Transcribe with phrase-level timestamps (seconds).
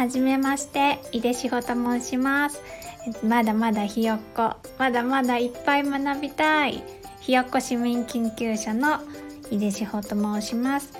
[0.00, 2.62] はじめまして井出志保と申します。
[3.22, 4.54] まだまだひよっこ。
[4.78, 6.82] まだまだいっぱい学びたい。
[7.20, 9.00] ひよっこ市民研究所の
[9.50, 10.94] 井出志保と申します。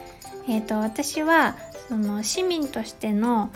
[0.46, 1.56] えっ、ー、と私は
[1.88, 3.50] その市民としての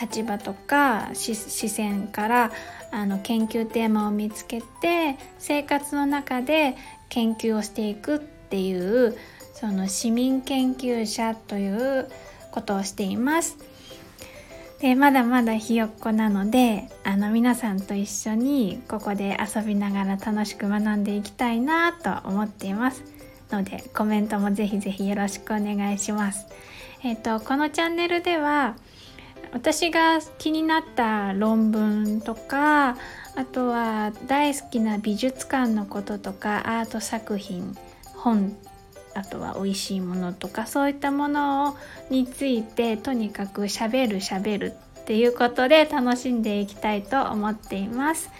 [0.00, 2.52] 立場とか視線から
[2.90, 6.74] あの研究テーマを見つけて生活の中で
[7.10, 9.14] 研究をしていくっていう
[9.52, 12.08] その市民研究者という
[12.50, 13.75] ことをしています。
[14.80, 23.02] でまだまだひよっこなのであの皆さんと一緒にここで遊びながら楽しく学んでいきたいなと思っています
[23.50, 26.46] のでコメントもぜひぜひよろしくお願いします。
[27.02, 28.76] えっ、ー、とこのチャンネルでは
[29.52, 32.96] 私が気になった論文とか
[33.36, 37.76] あとは大好きな美術館のこととかアート作品
[38.14, 38.56] 本
[39.16, 41.76] あとは美味しいものとかそういったものを
[42.10, 48.30] についてとにかくしゃべるしゃべるっていうことで楽しんでいきたいと思っています。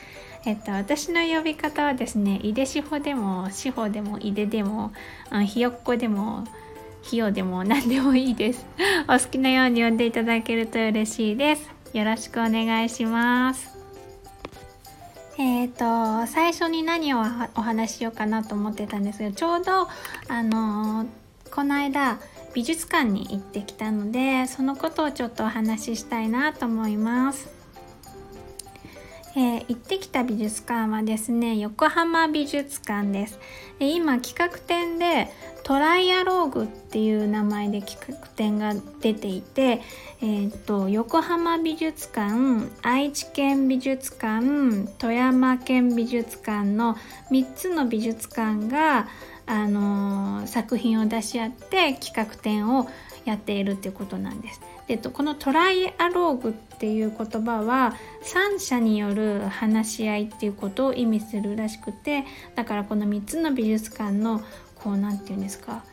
[0.44, 4.92] えっと、私の呼び方はですね、いでしほでも、しほでも、いででも、
[5.44, 6.44] ひよっこでも、
[7.02, 8.64] ひよでも何でもいいです。
[9.08, 11.68] お好きなように呼んでいただけると嬉しいです。
[11.92, 13.75] よろしくお願いします。
[15.38, 17.22] えっ、ー、と、最初に何をお
[17.60, 19.88] 話ししようかなと思ってたんですけど、ちょうど、
[20.28, 21.06] あのー、
[21.50, 22.18] この間、
[22.54, 27.55] 美術館に行ってきたので、そのことをちょっとお話ししたいなと思います。
[29.36, 33.38] えー、行ってきた美術館はですね横浜美術館です、
[33.78, 35.28] で今企画展で
[35.62, 39.82] トライアローグっていう名前で企画展が出ていて、
[40.22, 46.96] えーと、横浜美術館愛知県美術館富山県美術館の
[47.30, 49.08] 3つの美術館が、
[49.44, 52.88] あのー、作品を出し合って企画展を
[53.26, 54.60] やっているっていうことなんです。
[54.88, 62.24] えっとこのトライアローグっていう言葉は三者による話し合いっていうことを意味するらしくて
[62.54, 64.42] だからこの3つの美術館の
[64.74, 65.84] こう何て言うんですか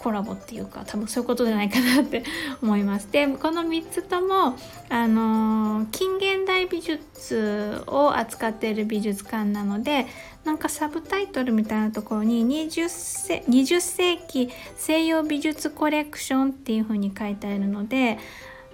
[0.00, 2.24] コラボっていうか多分そういうことじゃないかなって
[2.62, 3.12] 思います。
[3.12, 4.56] でこの3つとも
[4.88, 10.06] あの近現代美術を扱っている美術館なので
[10.44, 18.18] なんかサブタイトルみたいなところに 20, 世20世紀西洋美術コレクションっていう風に書いてあるので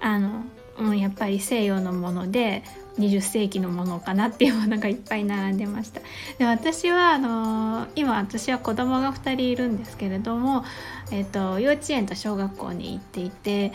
[0.01, 0.45] あの、
[0.79, 2.63] うん、やっぱり西洋のもので
[2.99, 6.01] 20世紀のものかなっていう ものがいっぱい並んでました。
[6.39, 10.65] で私はあの今私は子供が2人いるんですけれども、
[11.11, 13.73] えーと、幼稚園と小学校に行っていて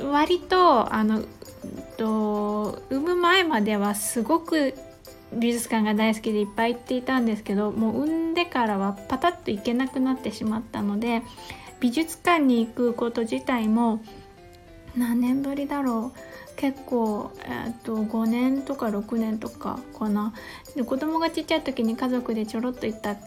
[0.00, 1.22] 割とあの
[1.96, 4.74] と産む前まではすごく
[5.32, 11.22] 美術館が大好きでいっぱい行っていたんですけどもう産んでからはパタッと行けなくなってしまったので
[11.80, 14.00] 美術館に行くこと自体も
[14.96, 16.36] 何年ぶりだろう？
[16.56, 20.32] 結構、えー、っと5年とか6年とかかな
[20.74, 23.18] で子供がちっちゃい時に家族でちょろっと行ったっ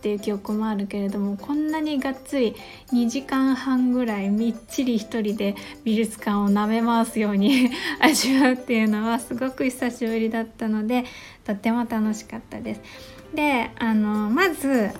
[0.00, 2.54] ていう記憶もあるけれどもこんなにがっつり
[2.92, 11.04] 2時間半ぐらいみっちり一人で美術館を舐め回すように 味わうっていうのはすごく久しぶりだったので
[11.44, 12.80] とっても楽しかったです。
[13.34, 14.90] であのまず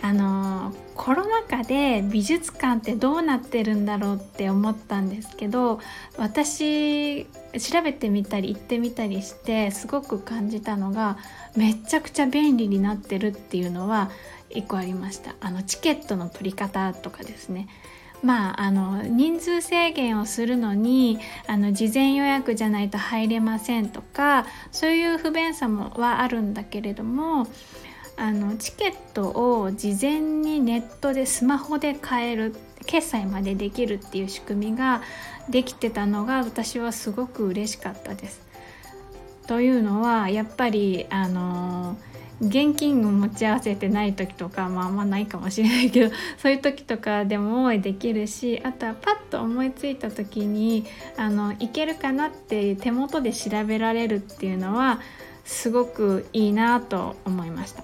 [0.00, 5.80] あのコロナ禍で美術館ってどうなってるんだろうって思ったんですけど
[6.16, 11.18] 私調べてみたり行ってみたりしてすごく感じたのが
[11.56, 14.10] めちゃくちゃ便利になってるっていうのは
[14.50, 15.34] 1個ありました。
[15.40, 17.68] あのチケットの取り方とかですね。
[18.22, 27.46] まあ、あの人数制限をするのにあの事前予約じゃないと入れませんとかそういう不便さもはあるんだけれども
[28.18, 29.28] あのチケット
[29.62, 35.02] を事前にネットでスマホで買える決済までできるっていう仕組みが
[35.48, 38.40] できてたのが私はすごく嬉しかったです。
[39.46, 41.96] というのはやっぱりあの
[42.40, 50.84] 現金を持ち合わせてない時とか、まあ、あんまないかもしれないけど そういう時とかでもできるしあとはパッと思いついた時に
[51.16, 55.00] あのいけるかなって手元で調べられるっていうのは
[55.44, 57.82] すごくいいなと思いました。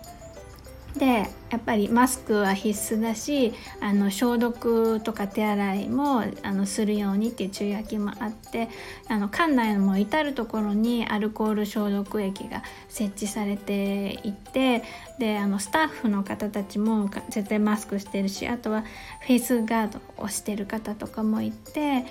[0.97, 1.07] で
[1.51, 8.69] やっぱりマスクは必須だしあの消毒とか手洗いもあのするようにっていう注意書きもあって
[9.09, 14.85] あの館内も至る所にアルコール消毒液が設置されていて
[15.19, 18.83] であのスタッフの方たちも絶対マスクしてるしあとは
[19.21, 22.05] フェイスガードをしてる方とかもいて。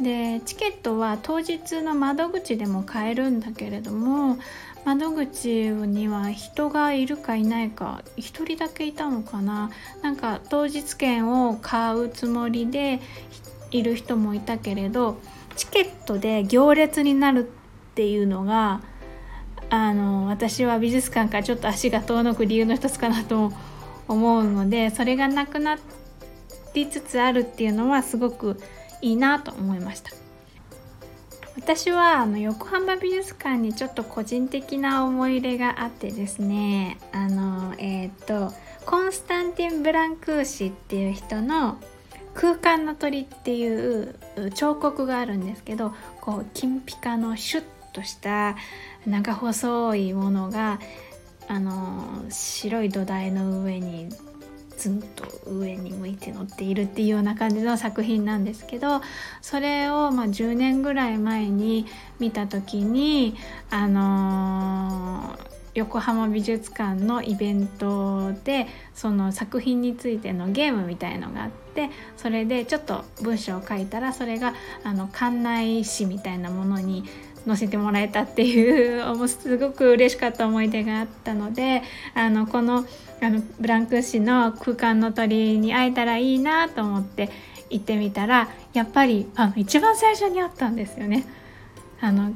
[0.00, 4.38] でチケットは当日の窓口でも買えるんだけれども
[4.84, 9.70] 窓口には人がいるかいないか1人だけいたのかな。
[10.02, 13.00] なんか当日券を買うつもりで
[13.70, 15.18] いる人もいたけれど
[15.56, 18.82] チケットで行列になるっていうのが
[19.70, 23.52] あの私は美術館からちょっと足が遠のく理由の一つかなと
[24.06, 25.78] 思うのでそれがなくな
[26.74, 28.60] りつつあるっていうのはすごく
[29.00, 30.23] いいなと思いました。
[31.56, 38.52] 私はあの横浜美術館にちょっと個人的な思い入れがあってですねあのえっ、と
[38.84, 41.78] コンスタンティン・ブランクーシっていう人の
[42.34, 44.16] 空間の鳥っていう
[44.54, 48.56] 彫刻があるんですけどこう金ピカのシュッとした
[49.06, 50.80] 長細いものが
[51.46, 54.08] あの白い土台の上に
[54.76, 59.00] ずんと上に向いて乗っているっていうような感じの作品なんですけど
[59.42, 61.86] それをま10年ぐらい前に
[62.18, 63.34] 見た時に
[63.70, 74.54] あのー横浜美術館のイベントでその作品についてのゲームみたいのがあってそれでちょっと文章を書いたらそれが
[74.84, 77.04] あの館内誌みたいなものに
[77.46, 81.82] 載せてもらえたっていうもう すごく嬉しかった思い出があったので
[82.14, 82.86] あのこの
[83.20, 87.30] あのブランク誌の空間の鳥に会えたらいいなと思って
[87.70, 91.24] 行ってみたらやっぱりあの一番最初にあったんですよね。
[92.00, 92.32] あの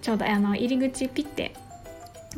[0.00, 1.54] ちょうどあの入り口ピッて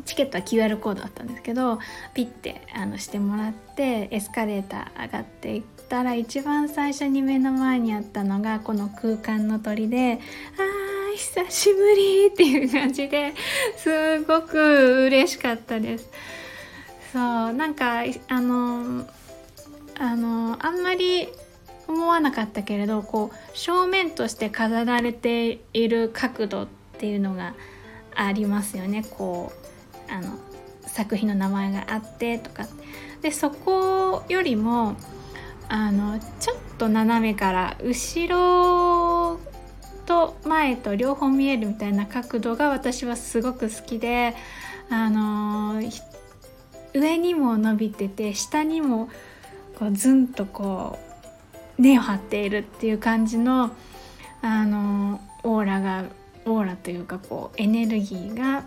[0.05, 1.79] チケットは QR コードだったんですけど
[2.13, 10.19] ピッてあのしてもらってエスカレーター上がっていったら一番最初に目の前にあったのがこの空間の鳥で
[10.59, 13.33] 「あー久しぶり!」っていう感じで
[13.77, 16.09] すごく嬉しかったです。
[17.13, 19.07] そうなんかあの
[19.97, 21.29] あのあんまり
[21.87, 26.67] 思わなかったけれどこう正面として飾られている角度っ
[26.97, 27.53] ていうのが
[28.15, 29.53] ありますよねこ
[30.09, 30.37] うあの
[30.87, 32.67] 作品の名前があってとか
[33.21, 34.95] でそこよりも
[35.69, 39.04] あのちょっと斜めから後ろ
[40.05, 44.35] と前と両方見えるみたいな角度が私はすごく好きで
[44.89, 45.81] あの
[46.93, 49.09] 上にも伸びてて下にも
[49.77, 50.97] こうズンとこ
[51.77, 53.71] う根を張っているっていう感じの
[54.41, 56.05] あのオーラが
[56.45, 58.63] オーラというかこうエネルギーが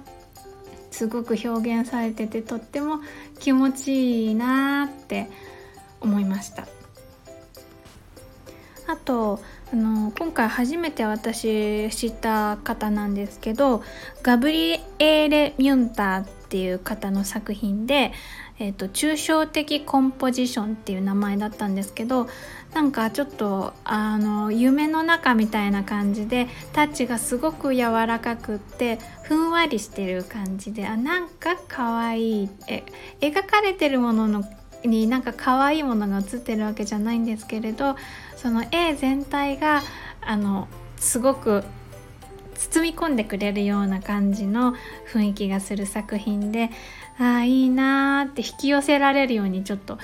[0.90, 3.00] すごく表現されててとっても
[3.38, 5.28] 気持ちいいなって
[6.00, 6.66] 思いました。
[8.88, 9.40] あと
[9.72, 13.82] あの今回初めて私知った方なんですけど
[14.22, 18.12] ガブリエーレ・ミュンターっていう方の作品で
[18.60, 22.28] えーと、抽象的コンポジションっていう名前だったんですけど
[22.74, 32.84] なんかちょっとあの夢の中みたいな感じでタッチがすごく柔らかくってふんわりしてる感じであなんか可愛いえ
[33.20, 34.44] 描かれてるものの
[34.84, 37.96] になんか可愛いものが映ってるわけじゃないんですけれど
[38.36, 39.82] その絵全体が
[40.20, 41.64] あのすごく
[42.54, 44.74] 包み込んでくれるような感じの
[45.12, 46.70] 雰囲気がする作品で
[47.18, 49.98] ああいいなーって引き寄せられるようにちょっと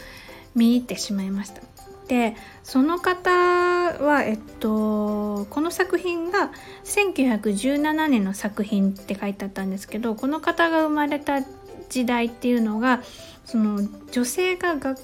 [0.54, 1.62] 見入ってしまいました。
[2.08, 6.50] でその方は、えっと、この作品が
[6.84, 11.40] 1917年の作品って書いてあったんですけどこの方が生まれた
[11.88, 13.02] 時代っていうのが
[13.44, 13.80] その
[14.10, 14.98] 女性が学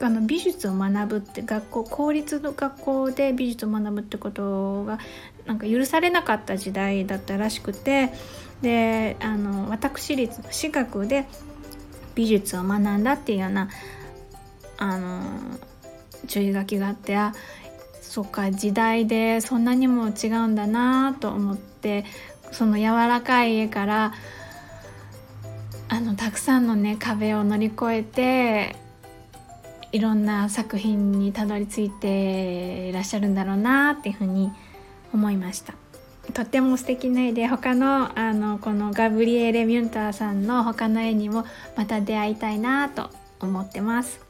[0.00, 4.98] あの美術を学ぶって学校公立の学校で美術を学ぶってことが
[5.46, 8.10] なんか許されなかった時代だったらしくて
[8.60, 11.26] であの私立の私学で
[12.14, 13.68] 美術を学んだっていうような
[14.78, 15.22] あの
[16.26, 17.32] 注意書きがあってあ
[18.00, 22.04] そっか時代でそんなにも違うんだなと思って
[22.52, 24.12] その柔らかい家から
[25.88, 28.76] あのたくさんのね壁を乗り越えて
[29.92, 34.50] いろんな作品にたどり着いていらっしゃるんだろうなっていうふうに
[35.12, 35.74] 思いました。
[36.32, 41.44] とっても素敵な絵で他のあのこのガブリエレ・ミュンターさんの他の絵にも
[41.76, 43.10] また出会いたいなと
[43.40, 44.20] 思ってます。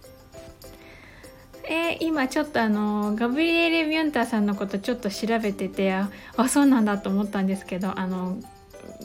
[1.67, 6.11] えー、今ちょっとあのガブリエレ・ミュンターさんのことちょっと調べててあ
[6.47, 8.37] そうなんだと思ったんですけどあの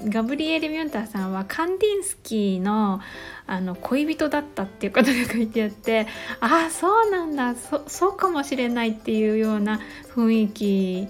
[0.07, 3.01] ガブリエレ・ミュンターさんはカンディンスキーの
[3.48, 6.07] あの恋人だったっていうことが書いてあって
[6.39, 7.55] ああそうなんだ。
[7.88, 9.79] そうかもしれないっていうような
[10.15, 11.07] 雰囲気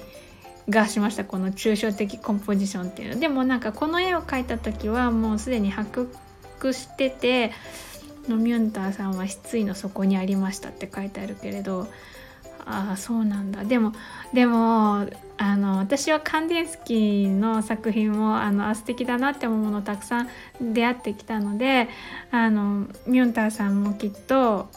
[0.69, 3.19] がしましたこの抽象的コンポジションっていうの。
[3.19, 6.07] でもなんかこの絵を描いた時はもうすでに発
[6.59, 7.51] 掘してて
[8.27, 11.87] のミュンターさんは失意の底にありましたって書いてあるけれど
[12.65, 13.63] ああそうなんだ。
[13.63, 13.93] でも
[14.33, 20.29] でもあの私はカンデンスキーの作品もあの素敵だなって思うものたくさん
[20.61, 21.87] 出会ってきたので
[22.31, 24.69] あのミュンターさんもきっと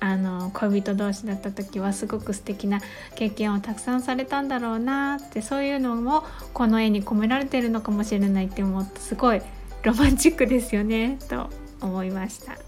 [0.00, 2.80] あの恋人同士だった時はすごく素敵な
[3.14, 9.40] 経験をたくさんされたんだろうなってそういうのもこの絵に込められてるのかもしれないって思ってすごい
[9.82, 11.48] ロマンチックですよねと
[11.80, 12.65] 思いました。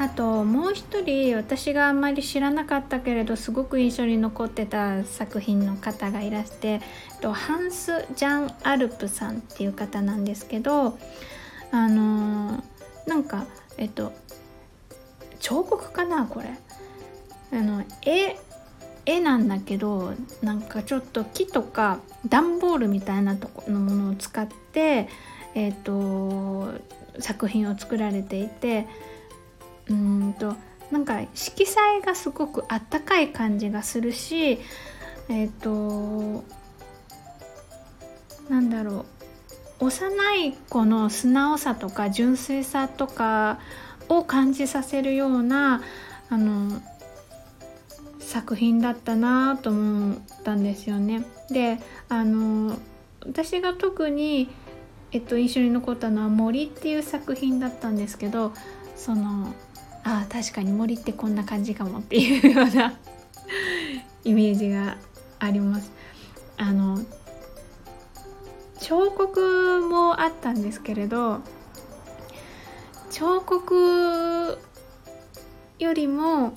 [0.00, 6.80] あともう一人私があんまり知らなかったけれどすごく印象に残ってた作品の方がいらして
[7.22, 10.98] ハンス・ジャン・アルプさんっていう方なんですけど
[11.70, 12.64] あの
[13.06, 13.44] なんか
[13.76, 14.14] えっと
[15.38, 16.48] 彫刻かなこれ。
[17.52, 18.38] あの絵
[19.04, 25.08] 絵なんだけどなんかちょっと木とか段ボールみたいなとこのものを使って
[25.54, 26.68] えっ、と
[27.18, 28.86] 作品を作られていて
[29.90, 30.54] うんと
[30.90, 34.58] なんか色彩がすごくあったかい感じがするし
[35.28, 36.42] えっ、と
[38.48, 39.04] なんだろ
[39.80, 43.60] う幼い子の素直さとか純粋さとか
[44.08, 45.82] を感じさせるような
[46.28, 46.80] あの
[48.18, 51.24] 作品だったなと思ったんですよね。
[51.50, 51.78] で
[52.08, 52.78] あの
[53.26, 54.48] 私が特に、
[55.12, 58.52] えっと、印象に残ったのは「森」っていう作品だったんですけど
[58.96, 59.54] その
[60.04, 62.94] あ確かに森ってこんな感じかもっていうような
[64.24, 64.96] イメージが
[65.38, 65.90] あります。
[66.56, 66.98] あの
[68.80, 71.40] 彫刻もあったんですけれど
[73.10, 74.58] 彫刻
[75.78, 76.54] よりも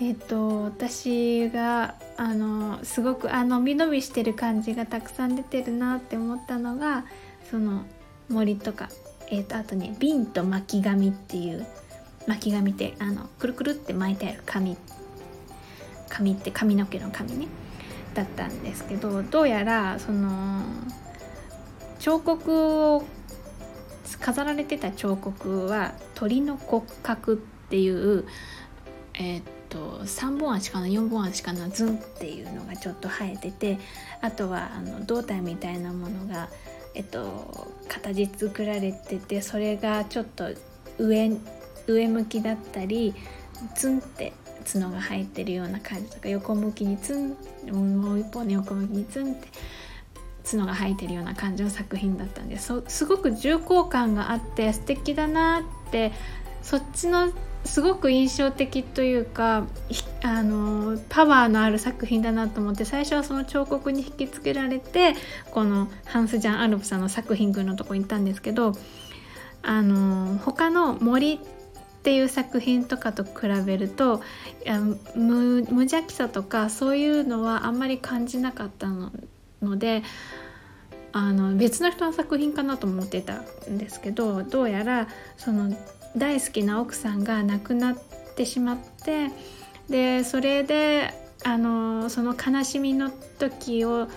[0.00, 7.04] えっ、と私があのすごくあのび伸びしてる感じがたくさん出てるなって思ったのが
[7.50, 7.84] その
[8.28, 8.88] 森とか、
[9.30, 11.66] えーと、あとね瓶と巻き紙っていう
[12.26, 14.76] 巻き紙ってあのくるくるって巻いてある紙
[16.08, 17.48] 紙って髪の毛の紙ね。
[18.14, 20.62] だったんですけどどうやらその
[21.98, 23.04] 彫刻を
[24.20, 28.24] 飾られてた彫刻は鳥の骨格っていう
[29.14, 33.78] えー、っと3本足かな4本足かなズンっていうのがちょっと生えてて
[34.20, 36.48] あとはあの胴体みたいなものが、
[36.94, 40.46] えっと、形作られててそれがちょっと
[40.98, 41.30] 上
[41.86, 43.14] 上向きだったり
[43.74, 44.32] ツンって
[44.72, 47.36] 角が生えてるような感じとか横向きにツン
[47.70, 49.48] もう一方ね横向きにツンって
[50.50, 56.12] 角が生えてるような感じの作品だったんですすごく重厚感があって素敵だなって
[56.62, 57.32] そっちの
[57.64, 59.66] すごく印象的というか
[60.22, 65.14] あのパワーのある作品だなと思って最初はその彫刻に引きつけられて
[65.50, 68.72] このハンス・ジャン・アルプさんの作品群のとこに行ったんですけど
[69.62, 71.40] あの他の森
[72.04, 74.20] っていう作品とかと比べると
[75.16, 78.90] 無邪気さとかそういうのはあんまり感じなかった
[79.62, 80.02] ので
[81.12, 85.08] あの別の人の作品かなと思ってたんですけどどうやら
[85.38, 85.74] その
[86.14, 87.96] 大好きな奥さんが亡くなっ
[88.36, 89.30] てしまって
[89.88, 91.08] でそれで
[91.42, 93.08] あのその悲しみの
[93.38, 94.08] 時を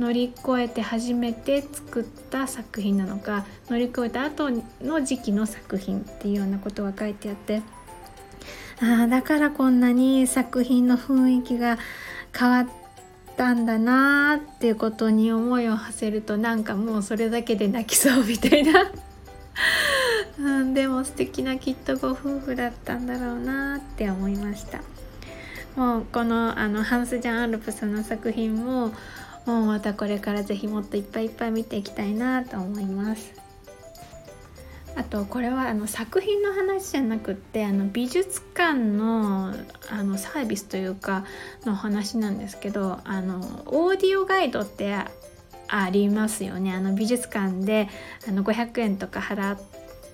[0.00, 7.60] 乗り越えて初めて作った作品なのか乗り越えた後の時期の作品っていうようなことが書いてあって
[8.80, 11.78] ああだからこんなに作品の雰囲気が
[12.36, 12.68] 変わっ
[13.36, 18.90] たんだなーっていうことに思いを馳せるとなんかもうそれだけで泣きそうみたいな。
[20.40, 24.80] うん、でも素敵なきっとご夫婦だったんだろうなって思いました。
[25.76, 28.92] もうこのあのハンス・ジャン・アルプスの作品も
[29.46, 33.32] もうまたこれから是非もっといっぱいいっぱい見ていきたいなと思います。
[34.96, 39.54] あとこれはあの作品の話じゃなくってあの美術館の
[39.88, 41.24] あのサービスというか
[41.64, 44.94] の話なんですけどあのオーディオガイドって
[45.68, 46.74] ありますよね。
[46.74, 47.88] あの美術館で
[48.28, 49.56] あの500円とか払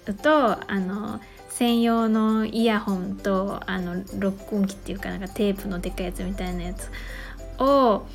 [0.07, 6.91] うとあの専用のイヤホンとあの録音機っていうかなんかテープのでかいやつみたいなやつ
[7.59, 8.07] を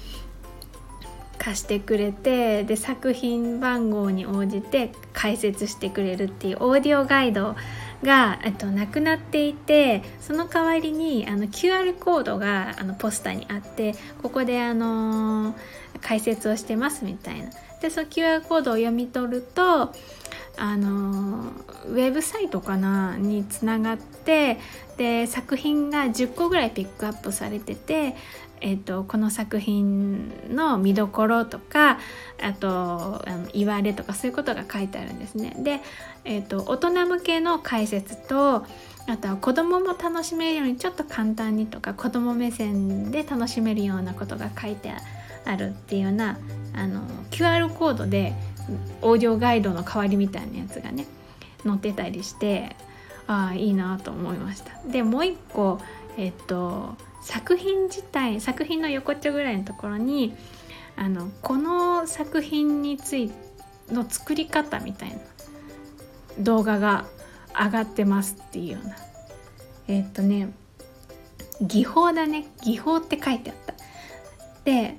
[1.41, 7.55] 貸してくれてで作品番号に応じて解説してくれるっていうオーディオガイド
[8.03, 15.55] がとなくなっていてその代わりにあの QR コードがあのポスターにあってここであの
[16.01, 17.49] 解説をしてますみたいな。
[17.81, 19.93] でその QR コードを読み取ると
[20.57, 21.51] あの
[21.87, 24.59] ウェブサイトかなにつながって
[24.97, 28.15] で作品が10個ぐらいピックアップされてて
[28.61, 31.97] えーと、この作品の見どころとか
[32.41, 32.69] あと
[33.27, 35.55] あの言われとかそういうことが書いてあるんですね。
[35.59, 35.81] で、
[36.25, 38.63] えーと、大人向けの解説と
[39.07, 44.93] あとは子供も楽しめるようにちょっと簡単にとか子供目線で楽しめるようなことが書いて
[45.43, 46.37] あるっていうような
[46.73, 48.33] あの QR コードで
[49.01, 51.05] オーディオガイドの代わりみたいなやつがね
[51.63, 52.75] 載ってたりして
[53.27, 54.71] ああいいなと思いました。
[54.87, 55.79] でもう一個
[56.17, 60.35] えっと作品自体作品の横っちょぐらいのところに
[60.95, 63.31] あのこの作品につい
[63.89, 65.15] の作り方みたいな
[66.39, 67.05] 動画が
[67.53, 68.95] 上がってますっていうような。
[69.87, 70.53] え、っとね
[71.61, 72.47] 技法だね。
[72.63, 73.73] 技法って書いてあった。
[74.63, 74.97] で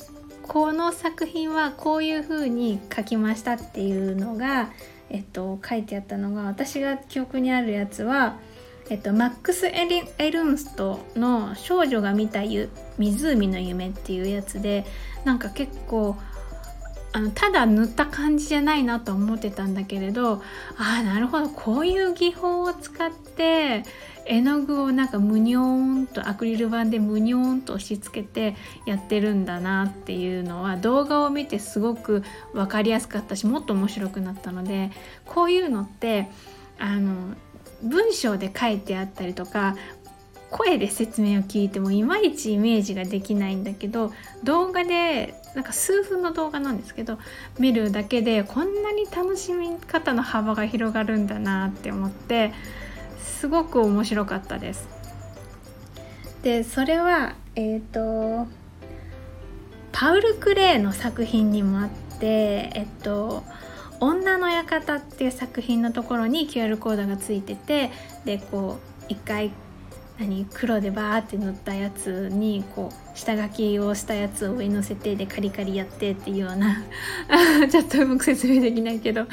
[0.53, 4.71] この作品はこういう風に書きましたっていうのが、
[5.09, 8.37] えっと、書いてあったのが私が記憶にあるやつは、
[8.91, 12.43] えっと、マックス・エリエルンストの「少女が見た
[12.99, 14.85] 湖の夢」っていうやつで
[15.25, 16.17] なんか結構
[17.13, 20.43] あのただ塗った感じじゃないなと思ってたんだけれど
[20.79, 21.49] ああなるほど。
[21.51, 23.85] こういう技法を使って
[24.25, 34.91] 絵の具をなんかむにょーんとアクリル板でむにょーんと押し付けてやってるんだなっていうのは動画を見てすごく分かりやすかったしもっと面白くなったので
[35.27, 36.31] こういうのって
[36.79, 37.35] あの
[37.83, 39.77] 文章で書いてあったりとか
[40.51, 44.13] 声で説明を聞いてもいまいちイメージができないんだけど
[44.45, 47.19] 動画でなんか数分の動画なんですけど
[47.59, 52.53] 見るだけでこんなに楽しみ方の幅が広がるんだなって思って
[53.19, 54.89] すごく面白かったです。
[56.43, 58.49] でそれはえっ、ー、と
[59.93, 63.45] パウル・クレイの作品にもあってえっと
[64.01, 67.91] 「女の館」っていう作品のところに QR コードがついてて
[68.25, 69.51] でこう一回
[70.19, 76.83] 何黒でバーって塗ったやつにこう下書きをしたやつを上に乗せてでカリカリやってっていうような
[77.71, 79.27] ちょっとうまく説明できないけど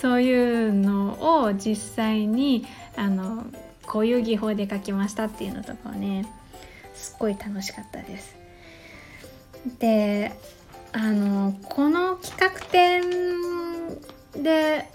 [0.00, 2.66] そういうのを実際に
[2.96, 3.46] あの
[3.86, 6.26] こういう技法で書きましたっていうのとかね
[6.94, 8.36] すっごい楽しかったです。
[9.78, 10.32] で
[10.92, 13.02] あのこの企画展
[14.42, 14.88] で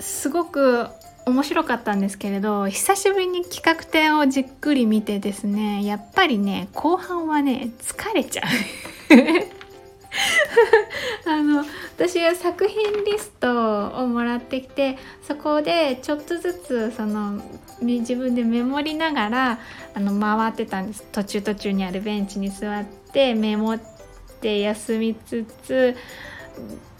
[0.00, 0.86] すごく
[1.26, 8.44] 面白かったんですけれど久しぶりに企画展をじっくり見てですねやっぱりね後半はね疲れちゃう。
[11.26, 11.64] あの
[11.96, 17.40] 私は作品リストをもらってきてそこでちょっとずつその
[17.80, 19.58] 自分でメモりながら
[19.94, 21.04] あの回ってたんです。
[21.10, 23.80] 途中途中にあるベンチに座ってメモっ
[24.40, 25.96] て休みつつ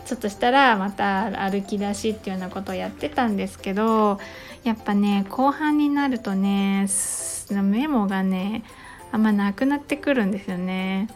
[0.04, 4.18] ちょっとしたらまた歩き出しっていうようなことをやってたんですけど
[4.62, 6.86] やっぱね後半になるとね
[7.50, 8.64] メモがね
[9.12, 11.08] あんまなくなってくるんですよね。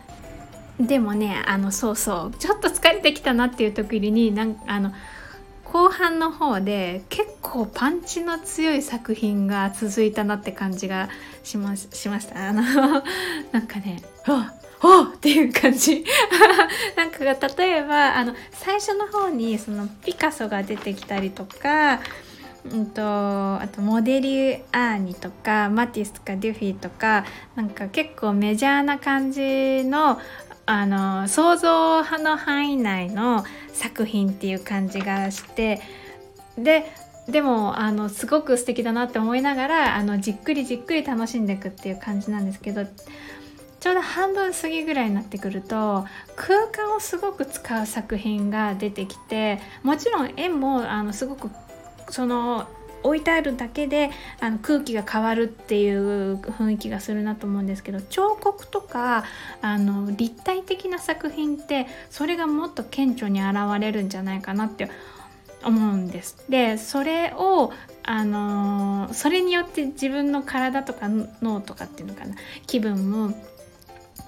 [0.78, 4.92] でもねあのそうそうちょっと疲れてきたなっていう時になんあの
[5.64, 11.08] 後半の方で結構パンチの強い作品が続いたなって感じが
[11.42, 12.62] しましましたあの
[13.52, 16.04] なんかねあおっていう感じ。
[16.96, 17.24] なんか
[17.56, 22.00] 例えばあの最初の方にそのピカソが出てきたりとか
[22.72, 30.18] うんと、あとモデリアーニとかマティスとかデュフィーとかなんか結構メジャーな感じの
[30.66, 35.80] あの想像派の範囲内の作品っていう感じがして
[36.58, 36.84] で
[37.26, 42.84] でもあのすごく素敵だなって思いながらあのじっくりじっくり楽しんでいくっていう感じなんですけど
[43.80, 51.50] ちょうど半分過ぎぐらいになってくると空間をすごく使う作品が出てきてもちろん絵もあのすごく
[52.10, 52.66] その
[53.02, 54.10] 置いてあるだけで
[54.40, 59.24] あの空気が変わるっていう雰囲気がするなと思うんですけど彫刻とか
[59.62, 64.90] あの立体的な作品ってそれがもっと顕著に現れるんじゃないかなって
[65.64, 66.44] 思うんです。
[66.48, 67.72] でそれを
[68.04, 71.08] あのそれによって自分の体とか
[71.42, 72.36] 脳とかっていうのかな
[72.66, 73.34] 気分も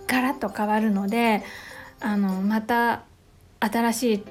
[0.06, 1.42] ガラッと変わるので
[2.00, 3.02] あのまた
[3.60, 4.24] 新しい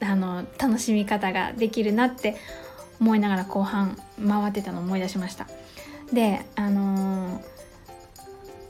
[0.00, 2.36] あの楽しみ方ができるなって
[3.00, 3.96] 思いながら後半
[4.26, 5.46] 回ってたのを思い出しました。
[6.12, 7.42] であのー、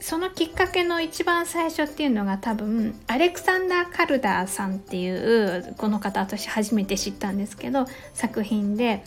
[0.01, 9.03] そのきっかけの一番最初っていうのが多分アレクサンダー・カルダーさんっていうこの方私初めて知ったんですけど作品で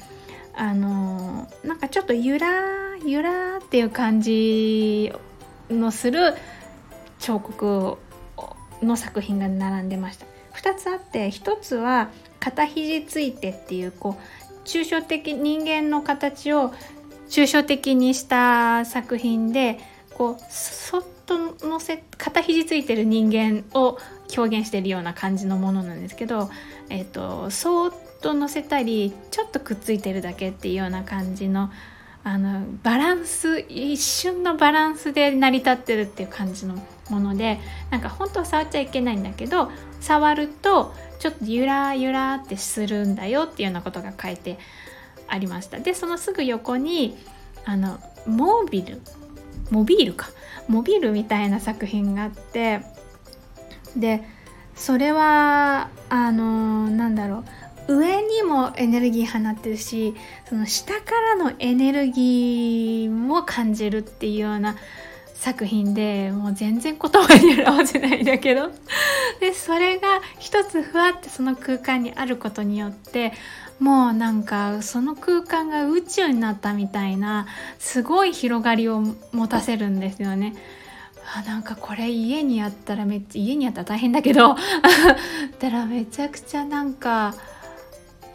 [0.53, 5.13] あのー、なんかちょっとゆらゆらっていう感じ
[5.69, 6.35] のする
[7.25, 7.97] 彫刻
[8.83, 10.27] の作品が並んでました。
[10.53, 12.09] 2つあって1つは
[12.39, 16.71] 肩肘ついてっていうこう抽象的人間の形を
[17.27, 19.79] 抽象的にした作品で
[20.13, 23.97] こうそっと乗せ肩肘ついてる人間を
[24.38, 26.51] 表現してるような感じのものなんですけど、
[26.89, 31.71] えーと、そっと乗せたりちょっとくっついてるだけっていうような感じの
[32.25, 36.75] あのバランス一瞬のバランスで成り立ってるっていう感じの
[37.11, 37.59] もので
[37.91, 39.69] なんか本当は触っちゃいけないんだけど
[40.01, 44.57] 触るとちょっとゆらゆらってするんだよっていうようなことが書いて
[45.27, 45.79] ありました。
[45.79, 47.15] でそのすぐ横に
[47.63, 49.01] あのモービル
[49.69, 50.29] モビールか。
[50.67, 52.81] モビールみたいな作品があって
[53.95, 54.23] で
[54.75, 57.45] それはあのなんだろう。
[57.87, 60.15] 上にもエネルギー放ってるし
[60.49, 64.75] その下からのエネルギーも感じるっていうような
[65.33, 68.71] 作品でもう全然言葉に表せないんだけど
[69.39, 73.33] でそれが一つふわってその空間にあることによって
[73.79, 77.45] もうなんかその空間が宇宙になったみたいな
[77.77, 80.55] すごい広がりを持たせるんですよね。
[81.37, 84.55] あなんかこれ家にあったらめっちゃ家にあったら大変だけど
[85.59, 87.33] たらめちゃくちゃなんか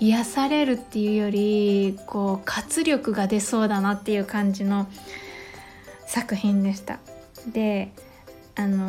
[0.00, 4.88] 癒されるっていうよりこう活力が出そうだなっていう感じの
[6.06, 6.98] 作品でした。
[7.52, 7.92] で
[8.56, 8.86] あの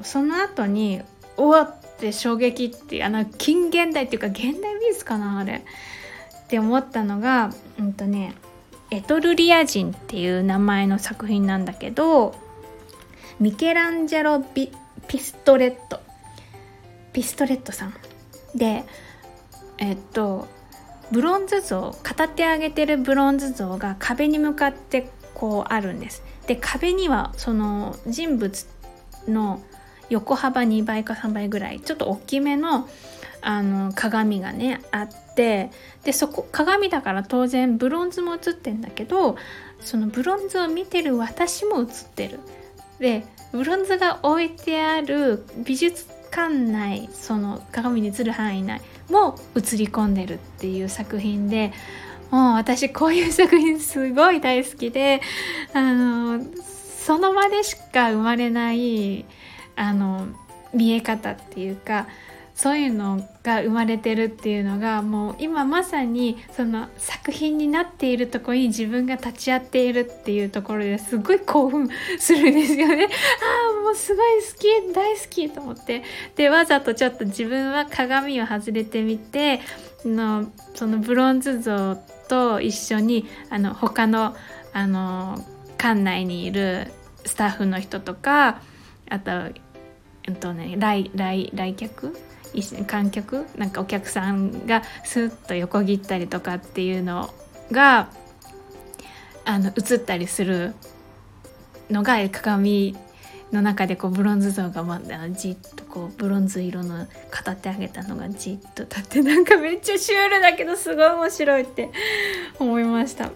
[0.00, 1.02] ー、その後に
[1.36, 5.62] おわって衝撃ってあの近現代っていうか現代美術かなあれ。
[6.44, 8.34] って思ったのがうんとね
[8.90, 12.34] エトルリア人っていう名前の作品なんだけど
[13.40, 14.70] ミケランジェロピ
[15.18, 16.00] ストレット。
[17.12, 17.94] ピストレットさん。
[18.54, 18.84] で
[19.78, 20.48] えっと
[21.12, 28.66] ブロンズ像片手上げてるブロンズ像が壁に向かってこうあるんですで壁にはその人物
[29.28, 29.62] の
[30.08, 32.88] 横幅2倍か3倍ぐらいちょっと大きめの
[33.42, 35.70] あの鏡がねあって
[36.02, 39.36] でそこ鏡だから当然ブロンズも映ってんだけど
[39.80, 42.40] そのブロンズを見てる私も映ってる。
[42.98, 51.72] でブロンズが置いてある美術館内その鏡に映る範囲内も映り込んでるっていう作品で
[52.30, 55.20] もう私こういう作品すごい大好きで
[55.72, 56.44] あの
[57.06, 59.24] その場でしか生まれない
[59.76, 60.26] あの
[60.74, 62.08] 見え方っていうか
[62.56, 73.04] そういうのが生まれてるっていうのがもう今まさにその作品になっているとこに自分が立ち会っているっていうところですごい興奮するんですよね。
[73.04, 76.02] ああもうすごい好き大好きと思って
[76.34, 79.60] でわざとちょっと自分は鏡を外れてみて
[80.06, 81.96] のそのブロンズ像
[82.28, 84.34] と一緒にあの他の
[84.72, 85.44] あの
[85.76, 86.90] 館内にいる
[87.26, 88.62] スタッフの人とか
[89.10, 89.30] あと,、
[90.24, 92.16] えっとね、来来来客
[92.86, 97.32] 観客なんかお客さんがスッと横切ったりとかっていうの
[97.72, 98.08] が
[99.44, 100.74] あの映ったりする
[101.90, 102.96] のが鏡
[103.52, 111.90] の中でこうブロンズ像が、ま、じっとこうブロンズ色の語ってあげたのがじっと立ってなんかめっちゃシュールだけどすごい面白いって
[112.58, 113.30] 思いました。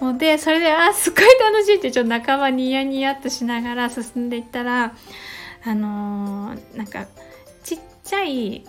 [0.00, 4.94] もうでそれであすごい楽しいってちょっと半ばニヤニヤっとしながら進んでいったら
[5.64, 7.06] あのー、なんか
[7.64, 7.78] ちっ
[8.08, 8.64] ちゃい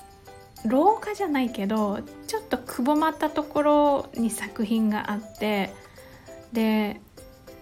[0.66, 5.74] 廊下じゃないけどちょっとくぼまったところに作品があって
[6.52, 7.00] で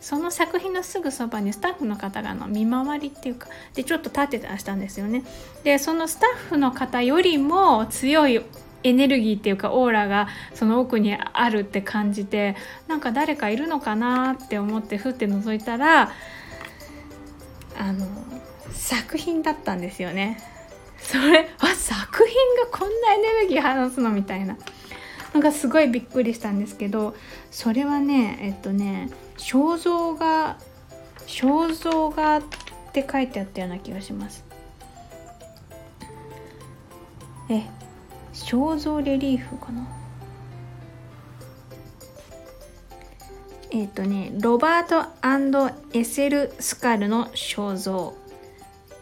[0.01, 5.23] その作品のすぐそばにスタッフの方がの見回りっていうかでちょっと立ってたしたんですよね。
[5.63, 8.41] でそのスタッフの方よりも強い
[8.83, 12.55] エネルギーっていうかオーラがその奥にあるって感じて
[12.87, 16.11] なんか誰かいるのかなって思ってふって覗いたら
[17.77, 18.07] あの
[18.71, 20.56] 作品だったんですよね。
[21.09, 24.57] それあ作品がこんなエネルギー放つのみたいな。
[25.33, 27.13] のがすごいびっくりしたんですけど
[27.51, 30.57] それはねえっとね肖像画
[31.27, 32.43] 肖像画っ
[32.93, 34.45] て書いてあったような気がします。
[37.49, 37.63] え
[38.33, 39.87] 肖像レリーフかな？
[43.71, 48.15] えっ、とねロバートエセル・スカルの肖像。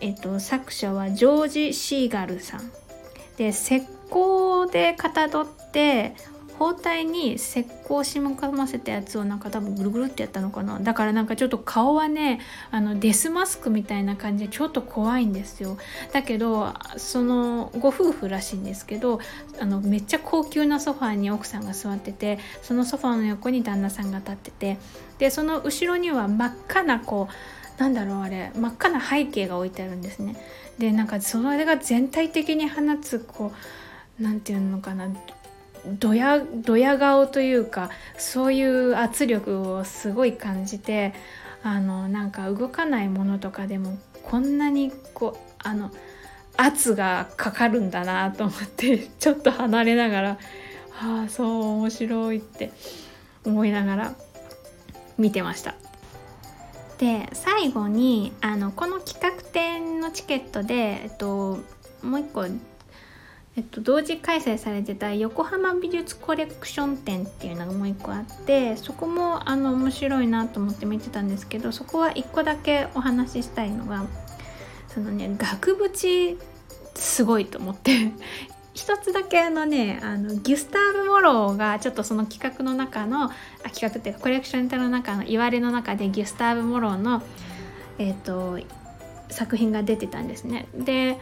[0.05, 2.71] えっ、と作者はジョージ・シーガルさん。
[3.37, 3.77] で石
[4.09, 6.15] 膏でかたどって
[6.59, 10.79] 包帯に石膏をしむかませたやつをなんか多分ぐるぐるってやったのかな。
[10.79, 12.39] だからなんかちょっと顔はね
[12.69, 15.77] あのデスマスクみたいな感じでちょっと怖いんですよ。
[16.13, 19.19] だけどそのご夫婦らしいんですけど
[19.59, 24.77] あのめっちゃ高級なソファーに奥さんが座っててそのソファーの横に旦那さんが立ってて
[25.17, 28.51] でその後ろには真っ赤なこうなんだろうあれ。
[28.55, 30.35] 真っ赤な背景が置いてあるんですね。
[30.77, 33.51] でなんかそれが全体的に放つこ
[34.19, 35.09] う何て言うのかな。
[35.85, 41.13] ドヤドヤ顔というかそういう圧力をすごい感じて
[41.63, 45.91] あのなんか動かないものとかでもこんなにこうあの
[46.57, 50.37] 圧がかかるんだなと思って ちょっと離れながら
[50.99, 52.71] 「ああそう面白い」って
[53.45, 54.13] 思いながら
[55.17, 55.75] 見てました。
[56.97, 61.59] で最後にあのこの企画展のチケットで、えっと、
[62.01, 62.45] もう一個
[63.57, 74.05] えっと、同時開催されてた横浜美術コレクション展っていうのがもう一個あってそこもあの面白いなと思って見てたんですけどそこは一個だけお話ししたいのが
[74.89, 76.37] そのね額縁
[76.95, 78.11] すごいと思って。
[78.75, 83.29] 一つだけあのねあのギュスターブ・モローがちょっとその企画の中のあ
[83.73, 87.23] 企画っていうかコレクションタの中の言われの中でギュスターブ・モローの、
[87.97, 88.59] えーと、
[89.29, 90.67] 作品が出てたんですね。
[90.75, 91.17] で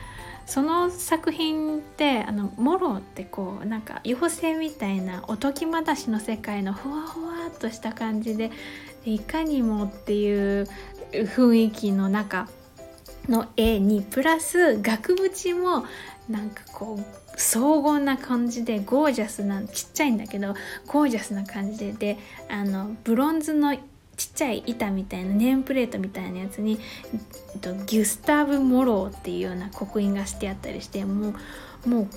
[0.45, 8.51] その作品ってあのモローってこうなんか妖精みたいなおとぎ話の世界のふわふわっとした感じで
[9.05, 10.67] いかにもっていう
[11.13, 12.49] 雰囲気の中
[13.29, 15.85] の絵にプラス額縁も
[16.29, 20.53] なんかこう荘厳な感じでゴージャスなちっちゃいんだけど
[20.87, 22.17] ゴージャスな感じでで
[22.49, 23.75] あのブロンズの
[24.15, 26.77] ちっちゃい板みたいなネームプレートみたいなやつに
[27.87, 31.33] ギュスターブ・モローっていうような刻印がしてあったりしても
[31.85, 32.07] うも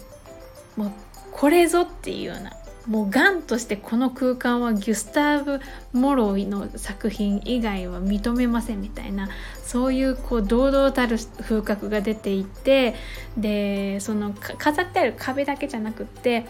[0.77, 0.93] うもう
[1.33, 2.53] これぞっていうような
[2.87, 5.61] もうガンとしてこの空間はギュスターブ・
[5.93, 9.29] モロイの作品以外は認めませんみたいな
[9.63, 12.95] そういうこう堂々たる風格が出ていて
[13.37, 16.47] でその飾ってある壁だけじゃなくって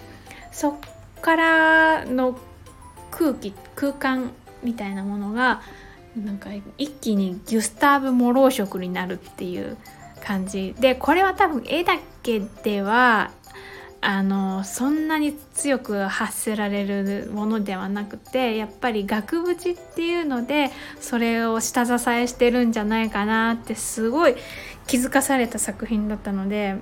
[0.52, 0.74] そっ
[1.22, 2.38] からの
[3.10, 5.62] 空気空間みたいなものが
[6.16, 9.76] なんか一気にギュスターブ・モロー色になるっていう
[10.24, 10.74] 感じ。
[10.80, 13.30] でこれは多分絵だけでは
[14.00, 24.36] あのそんなに強く発せられるものではなくてやっぱり額縁っていうのでそれを下支えしてるんじゃないかなってすごい
[24.86, 26.76] 気づかされた作品だったので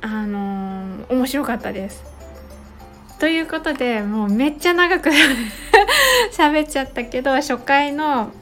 [0.00, 2.04] あの面白かったです。
[3.18, 5.08] ということでもうめっちゃ長く
[6.36, 8.32] 喋っちゃったけど初回の、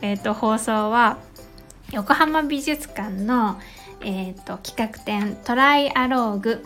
[0.00, 1.18] えーと放送は
[1.92, 3.60] 横浜美術館の
[4.04, 6.64] 「えーと、企画展「トライアローグ」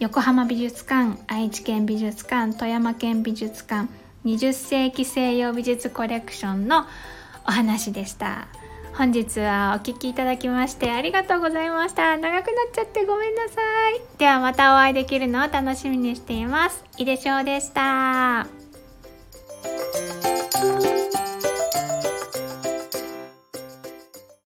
[0.00, 3.88] 横浜美術館愛知県美術館富山県美術館
[4.24, 6.86] 20世紀西洋美術コレクションの
[7.46, 8.48] お話でした。
[8.94, 12.16] 本日はお聴きいただきましてありがとうございました。
[12.16, 13.60] 長くなっちゃってごめんなさ
[13.90, 14.00] い。
[14.18, 16.84] ではまたお会いできるのを楽しみにしています。
[16.96, 18.48] 井出翔でした。